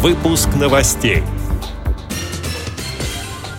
[0.00, 1.24] Выпуск новостей.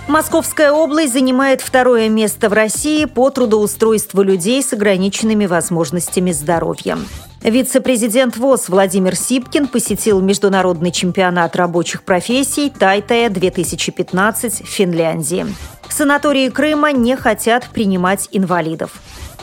[0.08, 6.98] Московская область занимает второе место в России по трудоустройству людей с ограниченными возможностями здоровья.
[7.44, 15.46] Вице-президент ВОЗ Владимир Сипкин посетил международный чемпионат рабочих профессий Тайтая-2015 в Финляндии.
[15.90, 18.94] Санатории Крыма не хотят принимать инвалидов.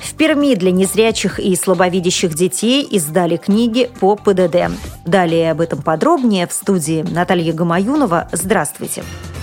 [0.01, 4.71] В Перми для незрячих и слабовидящих детей издали книги по ПДД.
[5.05, 8.29] Далее об этом подробнее в студии Наталья Гамаюнова.
[8.33, 9.03] Здравствуйте.
[9.03, 9.36] Здравствуйте.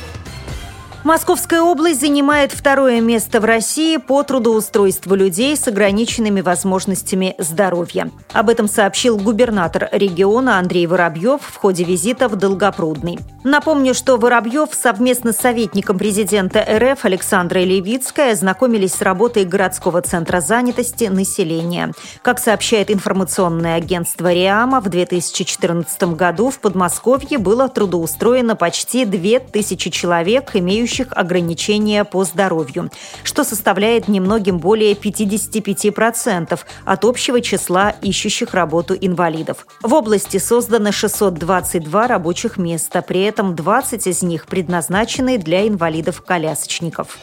[1.03, 8.09] Московская область занимает второе место в России по трудоустройству людей с ограниченными возможностями здоровья.
[8.31, 13.19] Об этом сообщил губернатор региона Андрей Воробьев в ходе визита в Долгопрудный.
[13.43, 20.39] Напомню, что Воробьев совместно с советником президента РФ Александрой Левицкой ознакомились с работой городского центра
[20.39, 21.91] занятости населения.
[22.21, 30.51] Как сообщает информационное агентство РИАМа, в 2014 году в Подмосковье было трудоустроено почти 2000 человек,
[30.53, 32.89] имеющих имеющих ограничения по здоровью,
[33.23, 39.65] что составляет немногим более 55% от общего числа ищущих работу инвалидов.
[39.81, 47.17] В области создано 622 рабочих места, при этом 20 из них предназначены для инвалидов-колясочников.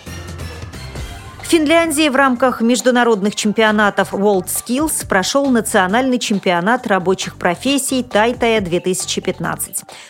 [1.50, 9.58] Финляндии в рамках международных чемпионатов World Skills прошел национальный чемпионат рабочих профессий Тайтая-2015.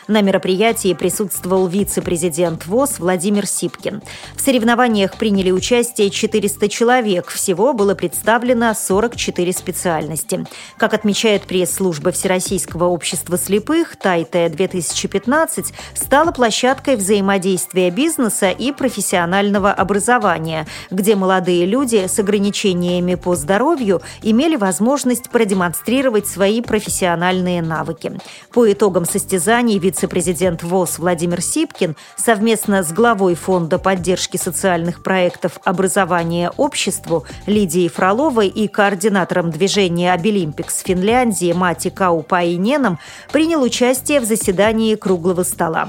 [0.07, 4.03] На мероприятии присутствовал вице-президент ВОЗ Владимир Сипкин.
[4.35, 7.29] В соревнованиях приняли участие 400 человек.
[7.29, 10.45] Всего было представлено 44 специальности.
[10.77, 21.15] Как отмечает пресс-служба Всероссийского общества слепых, Тайтая-2015 стала площадкой взаимодействия бизнеса и профессионального образования, где
[21.15, 28.19] молодые молодые люди с ограничениями по здоровью имели возможность продемонстрировать свои профессиональные навыки.
[28.51, 36.51] По итогам состязаний вице-президент ВОЗ Владимир Сипкин совместно с главой Фонда поддержки социальных проектов образования
[36.57, 42.99] обществу Лидией Фроловой и координатором движения «Обилимпикс» Финляндии Мати Каупайненом
[43.31, 45.87] принял участие в заседании круглого стола.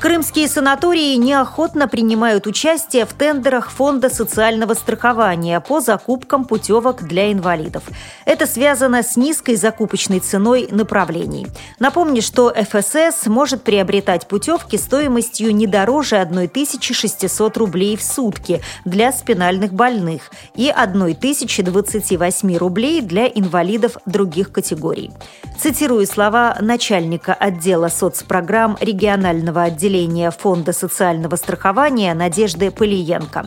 [0.00, 7.82] Крымские санатории неохотно принимают участие в тендерах Фонда социального страхования по закупкам путевок для инвалидов.
[8.24, 11.48] Это связано с низкой закупочной ценой направлений.
[11.78, 19.74] Напомню, что ФСС может приобретать путевки стоимостью не дороже 1600 рублей в сутки для спинальных
[19.74, 25.10] больных и 1028 рублей для инвалидов других категорий.
[25.58, 33.46] Цитирую слова начальника отдела соцпрограмм регионального отделения отделения Фонда социального страхования Надежды Полиенко.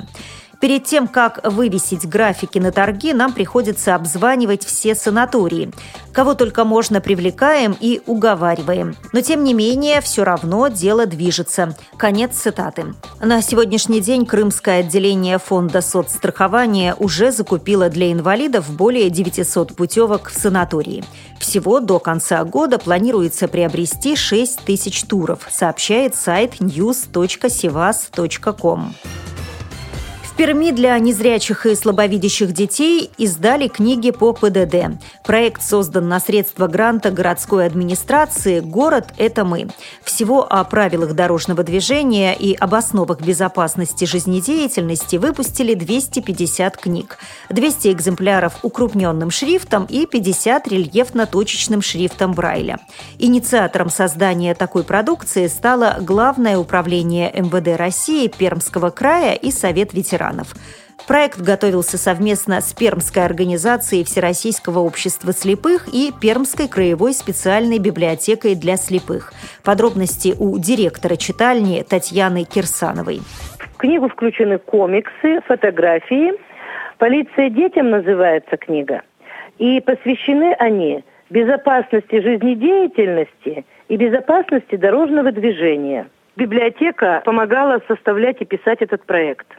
[0.59, 5.71] Перед тем, как вывесить графики на торги, нам приходится обзванивать все санатории.
[6.13, 8.95] Кого только можно привлекаем и уговариваем.
[9.11, 11.75] Но, тем не менее, все равно дело движется.
[11.97, 12.93] Конец цитаты.
[13.19, 20.39] На сегодняшний день Крымское отделение фонда соцстрахования уже закупило для инвалидов более 900 путевок в
[20.39, 21.03] санатории.
[21.53, 28.95] Всего до конца года планируется приобрести 6 тысяч туров, сообщает сайт news.sivas.com.
[30.33, 34.99] В Перми для незрячих и слабовидящих детей издали книги по ПДД.
[35.23, 39.67] Проект создан на средства гранта городской администрации «Город– это мы».
[40.03, 47.19] Всего о правилах дорожного движения и об основах безопасности жизнедеятельности выпустили 250 книг.
[47.51, 52.79] 200 экземпляров укрупненным шрифтом и 50 рельефно-точечным шрифтом Брайля.
[53.19, 60.53] Инициатором создания такой продукции стало Главное управление МВД России Пермского края и Совет ветеранов ветеранов.
[61.07, 68.78] Проект готовился совместно с Пермской организацией Всероссийского общества слепых и Пермской краевой специальной библиотекой для
[68.78, 69.33] слепых.
[69.66, 73.19] Подробности у директора читальни Татьяны Кирсановой.
[73.59, 76.33] В книгу включены комиксы, фотографии.
[77.00, 79.01] «Полиция детям» называется книга.
[79.57, 86.07] И посвящены они безопасности жизнедеятельности и безопасности дорожного движения.
[86.38, 89.47] Библиотека помогала составлять и писать этот проект–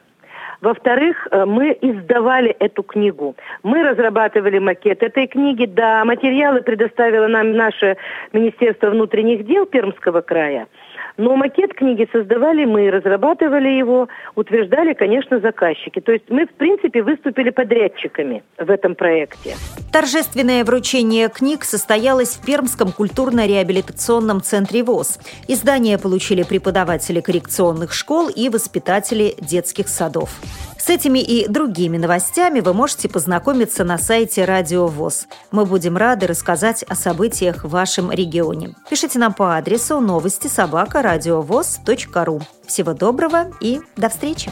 [0.61, 3.35] во-вторых, э, мы издавали эту книгу.
[3.63, 5.67] Мы разрабатывали макет этой книги.
[5.67, 7.97] Да, материалы предоставило нам наше
[8.33, 10.67] Министерство внутренних дел Пермского края.
[11.17, 16.01] Но макет книги создавали мы, разрабатывали его, утверждали, конечно, заказчики.
[16.01, 19.55] То есть мы, в принципе, выступили подрядчиками в этом проекте.
[19.95, 25.21] Торжественное вручение книг состоялось в Пермском культурно-реабилитационном центре ВОЗ.
[25.47, 30.31] Издания получили преподаватели коррекционных школ и воспитатели детских садов.
[30.79, 35.29] С этими и другими новостями вы можете познакомиться на сайте Радио ВОЗ.
[35.53, 38.75] Мы будем рады рассказать о событиях в вашем регионе.
[38.91, 41.03] Пишите нам по адресу новости собака
[42.25, 42.41] ру.
[42.67, 44.51] Всего доброго и до встречи!